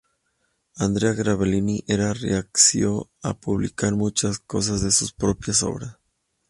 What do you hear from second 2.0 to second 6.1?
reacio a publicar muchas de sus propias obras.